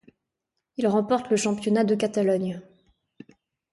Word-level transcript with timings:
Il 0.77 0.87
remporte 0.87 1.29
le 1.29 1.35
championnat 1.35 1.83
de 1.83 1.93
Catalogne. 1.93 2.63